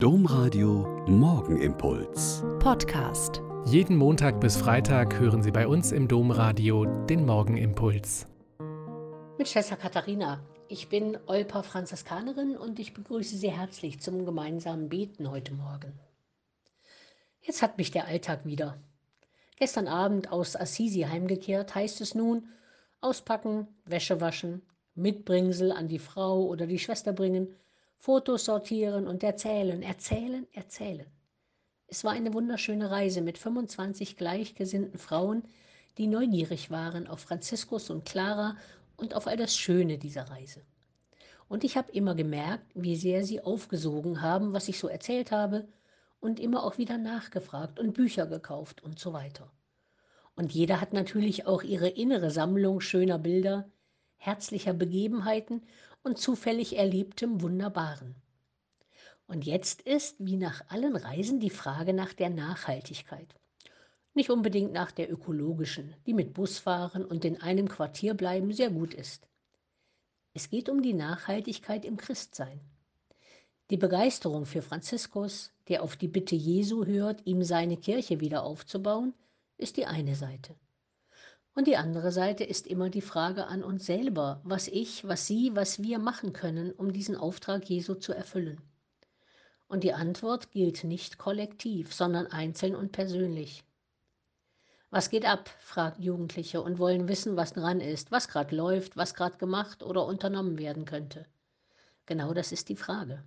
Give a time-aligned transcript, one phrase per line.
[0.00, 2.44] Domradio Morgenimpuls.
[2.60, 3.42] Podcast.
[3.64, 8.28] Jeden Montag bis Freitag hören Sie bei uns im Domradio den Morgenimpuls.
[9.38, 10.40] Mit Schwester Katharina.
[10.68, 15.98] Ich bin Olpa Franziskanerin und ich begrüße Sie herzlich zum gemeinsamen Beten heute Morgen.
[17.40, 18.78] Jetzt hat mich der Alltag wieder.
[19.56, 22.46] Gestern Abend aus Assisi heimgekehrt, heißt es nun,
[23.00, 24.62] auspacken, Wäsche waschen,
[24.94, 27.48] Mitbringsel an die Frau oder die Schwester bringen,
[28.00, 31.06] Fotos sortieren und erzählen, erzählen, erzählen.
[31.88, 35.42] Es war eine wunderschöne Reise mit 25 gleichgesinnten Frauen,
[35.98, 38.56] die neugierig waren auf Franziskus und Clara
[38.96, 40.62] und auf all das Schöne dieser Reise.
[41.48, 45.66] Und ich habe immer gemerkt, wie sehr sie aufgesogen haben, was ich so erzählt habe,
[46.20, 49.50] und immer auch wieder nachgefragt und Bücher gekauft und so weiter.
[50.36, 53.68] Und jeder hat natürlich auch ihre innere Sammlung schöner Bilder,
[54.18, 55.62] herzlicher Begebenheiten
[56.02, 58.14] und zufällig erlebtem Wunderbaren.
[59.26, 63.34] Und jetzt ist, wie nach allen Reisen, die Frage nach der Nachhaltigkeit.
[64.14, 68.70] Nicht unbedingt nach der ökologischen, die mit Bus fahren und in einem Quartier bleiben sehr
[68.70, 69.28] gut ist.
[70.34, 72.60] Es geht um die Nachhaltigkeit im Christsein.
[73.70, 79.12] Die Begeisterung für Franziskus, der auf die Bitte Jesu hört, ihm seine Kirche wieder aufzubauen,
[79.58, 80.54] ist die eine Seite.
[81.58, 85.56] Und die andere Seite ist immer die Frage an uns selber, was ich, was Sie,
[85.56, 88.60] was wir machen können, um diesen Auftrag Jesu zu erfüllen.
[89.66, 93.64] Und die Antwort gilt nicht kollektiv, sondern einzeln und persönlich.
[94.90, 95.50] Was geht ab?
[95.58, 100.06] fragt Jugendliche und wollen wissen, was dran ist, was gerade läuft, was gerade gemacht oder
[100.06, 101.26] unternommen werden könnte.
[102.06, 103.24] Genau das ist die Frage.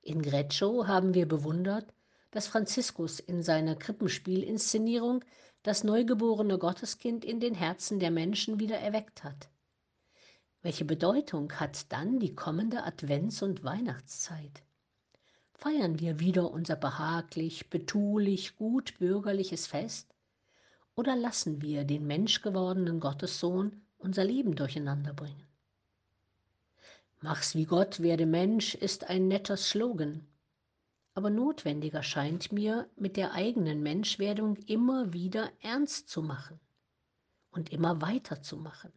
[0.00, 1.92] In Greccio haben wir bewundert,
[2.30, 5.24] dass Franziskus in seiner Krippenspielinszenierung
[5.62, 9.48] das neugeborene Gotteskind in den Herzen der Menschen wieder erweckt hat.
[10.62, 14.62] Welche Bedeutung hat dann die kommende Advents- und Weihnachtszeit?
[15.54, 20.14] Feiern wir wieder unser behaglich, betulich, gut bürgerliches Fest?
[20.94, 25.46] Oder lassen wir den menschgewordenen Gottessohn unser Leben durcheinander bringen?
[27.20, 30.26] Mach's wie Gott, werde Mensch ist ein netter Slogan,
[31.20, 36.58] aber notwendiger scheint mir, mit der eigenen Menschwerdung immer wieder ernst zu machen
[37.50, 38.90] und immer weiterzumachen.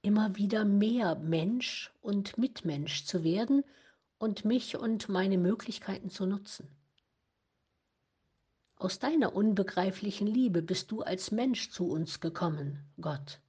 [0.00, 3.64] Immer wieder mehr Mensch und Mitmensch zu werden
[4.16, 6.74] und mich und meine Möglichkeiten zu nutzen.
[8.76, 13.42] Aus deiner unbegreiflichen Liebe bist du als Mensch zu uns gekommen, Gott.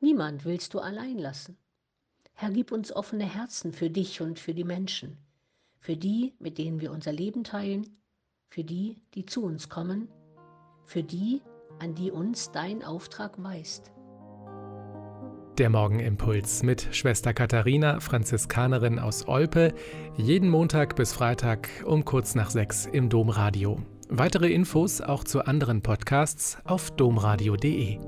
[0.00, 1.56] Niemand willst du allein lassen.
[2.32, 5.16] Herr, gib uns offene Herzen für dich und für die Menschen
[5.84, 7.86] für die, mit denen wir unser Leben teilen,
[8.48, 10.08] für die, die zu uns kommen,
[10.86, 11.42] für die,
[11.78, 13.92] an die uns dein Auftrag weist.
[15.58, 19.74] Der Morgenimpuls mit Schwester Katharina, Franziskanerin aus Olpe,
[20.16, 23.78] jeden Montag bis Freitag um kurz nach sechs im Domradio.
[24.08, 27.98] Weitere Infos auch zu anderen Podcasts auf domradio.de.